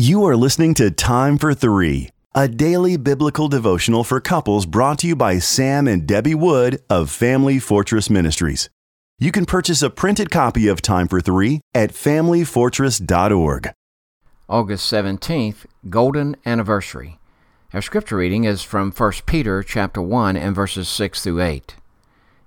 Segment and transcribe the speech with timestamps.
[0.00, 5.06] You are listening to Time for Three, a daily biblical devotional for couples brought to
[5.06, 8.70] you by Sam and Debbie Wood of Family Fortress Ministries.
[9.18, 13.72] You can purchase a printed copy of Time for Three at FamilyFortress.org.
[14.48, 17.18] August 17th, Golden Anniversary.
[17.74, 21.74] Our scripture reading is from 1 Peter chapter 1 and verses 6 through 8.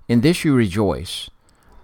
[0.08, 1.30] In this you rejoice,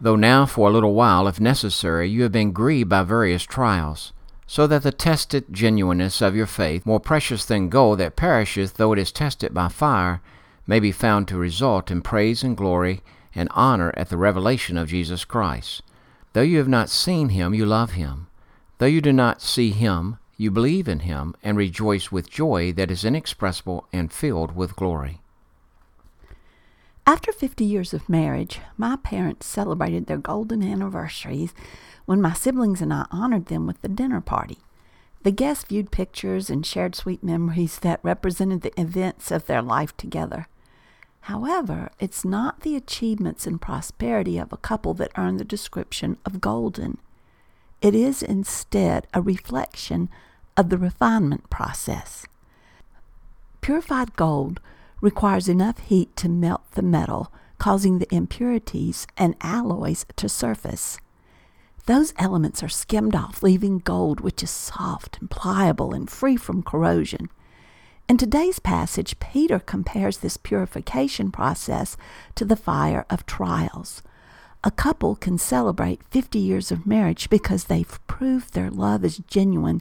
[0.01, 4.13] though now for a little while, if necessary, you have been grieved by various trials
[4.51, 8.93] so that the tested genuineness of your faith, more precious than gold that perisheth though
[8.93, 10.21] it is tested by fire,
[10.67, 13.01] may be found to result in praise and glory
[13.33, 15.83] and honor at the revelation of Jesus Christ.
[16.33, 18.27] Though you have not seen him, you love him.
[18.79, 22.91] Though you do not see him, you believe in him and rejoice with joy that
[22.91, 25.21] is inexpressible and filled with glory.
[27.11, 31.53] After 50 years of marriage, my parents celebrated their golden anniversaries
[32.05, 34.59] when my siblings and I honored them with the dinner party.
[35.25, 39.97] The guests viewed pictures and shared sweet memories that represented the events of their life
[39.97, 40.47] together.
[41.23, 46.41] However, it's not the achievements and prosperity of a couple that earn the description of
[46.41, 46.97] golden.
[47.83, 50.11] It is instead a reflection
[50.57, 52.25] of the refinement process.
[53.63, 54.61] Purified gold
[55.01, 60.99] requires enough heat to melt the metal, causing the impurities and alloys to surface.
[61.87, 66.63] Those elements are skimmed off, leaving gold which is soft and pliable and free from
[66.63, 67.29] corrosion.
[68.09, 71.97] In today's passage, Peter compares this purification process
[72.35, 74.03] to the fire of trials.
[74.63, 79.81] A couple can celebrate 50 years of marriage because they've proved their love is genuine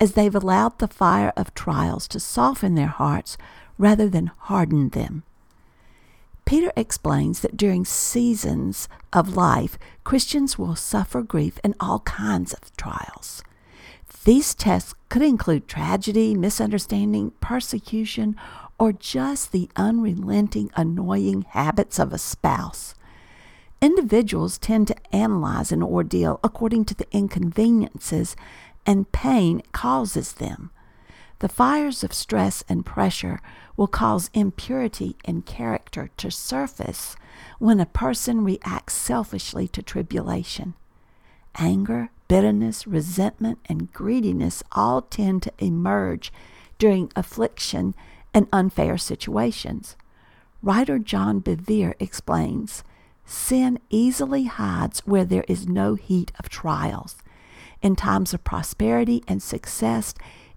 [0.00, 3.36] as they've allowed the fire of trials to soften their hearts
[3.78, 5.22] rather than harden them.
[6.44, 12.76] Peter explains that during seasons of life, Christians will suffer grief and all kinds of
[12.76, 13.42] trials.
[14.24, 18.36] These tests could include tragedy, misunderstanding, persecution,
[18.78, 22.94] or just the unrelenting, annoying habits of a spouse.
[23.80, 28.34] Individuals tend to analyze an ordeal according to the inconveniences
[28.86, 30.70] and pain causes them.
[31.44, 33.38] The fires of stress and pressure
[33.76, 37.16] will cause impurity in character to surface
[37.58, 40.72] when a person reacts selfishly to tribulation.
[41.56, 46.32] Anger, bitterness, resentment, and greediness all tend to emerge
[46.78, 47.94] during affliction
[48.32, 49.96] and unfair situations.
[50.62, 52.84] Writer John Bevere explains
[53.26, 57.16] Sin easily hides where there is no heat of trials.
[57.82, 60.14] In times of prosperity and success,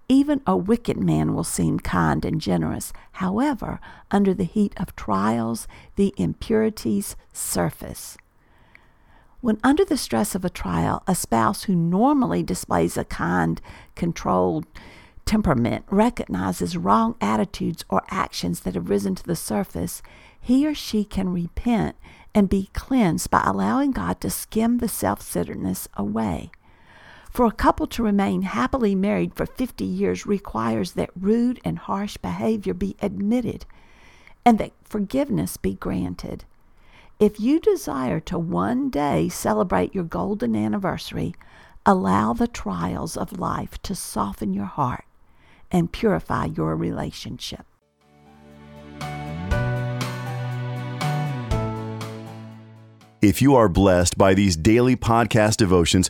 [0.09, 2.93] even a wicked man will seem kind and generous.
[3.13, 3.79] However,
[4.09, 8.17] under the heat of trials, the impurities surface.
[9.41, 13.61] When under the stress of a trial, a spouse who normally displays a kind,
[13.95, 14.65] controlled
[15.25, 20.01] temperament recognizes wrong attitudes or actions that have risen to the surface,
[20.39, 21.97] he or she can repent
[22.33, 26.51] and be cleansed by allowing God to skim the self centeredness away.
[27.37, 32.17] For a couple to remain happily married for 50 years requires that rude and harsh
[32.17, 33.63] behavior be admitted
[34.43, 36.45] and that forgiveness be granted.
[37.19, 41.35] If you desire to one day celebrate your golden anniversary,
[41.85, 45.05] allow the trials of life to soften your heart
[45.69, 47.67] and purify your relationship.
[53.21, 56.09] If you are blessed by these daily podcast devotions,